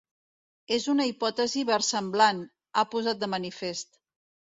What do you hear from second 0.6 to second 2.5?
És una hipòtesi versemblant,